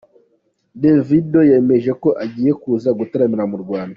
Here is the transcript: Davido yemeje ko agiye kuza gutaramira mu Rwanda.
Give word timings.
Davido 0.81 1.39
yemeje 1.49 1.91
ko 2.01 2.09
agiye 2.23 2.51
kuza 2.61 2.89
gutaramira 2.99 3.43
mu 3.51 3.57
Rwanda. 3.63 3.89